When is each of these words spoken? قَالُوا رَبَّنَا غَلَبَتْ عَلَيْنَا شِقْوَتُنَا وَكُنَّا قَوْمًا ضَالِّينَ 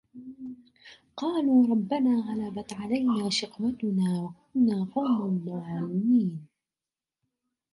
قَالُوا 1.17 1.67
رَبَّنَا 1.67 2.19
غَلَبَتْ 2.21 2.73
عَلَيْنَا 2.73 3.29
شِقْوَتُنَا 3.29 4.21
وَكُنَّا 4.21 4.83
قَوْمًا 4.95 5.39
ضَالِّينَ 5.45 6.47